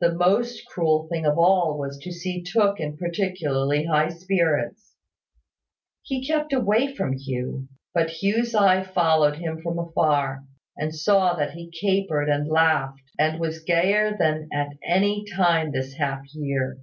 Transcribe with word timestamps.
The 0.00 0.14
most 0.14 0.64
cruel 0.64 1.06
thing 1.12 1.26
of 1.26 1.36
all 1.38 1.76
was 1.78 1.98
to 1.98 2.10
see 2.10 2.42
Tooke 2.42 2.80
in 2.80 2.96
particularly 2.96 3.84
high 3.84 4.08
spirits. 4.08 4.94
He 6.00 6.26
kept 6.26 6.54
away 6.54 6.94
from 6.94 7.12
Hugh; 7.12 7.68
but 7.92 8.22
Hugh's 8.22 8.54
eye 8.54 8.82
followed 8.82 9.36
him 9.36 9.60
from 9.60 9.78
afar, 9.78 10.44
and 10.78 10.94
saw 10.94 11.34
that 11.36 11.50
he 11.50 11.70
capered 11.70 12.30
and 12.30 12.48
laughed, 12.48 13.02
and 13.18 13.38
was 13.38 13.62
gayer 13.62 14.16
than 14.16 14.48
at 14.50 14.68
any 14.82 15.26
time 15.36 15.72
this 15.72 15.92
half 15.98 16.22
year. 16.32 16.78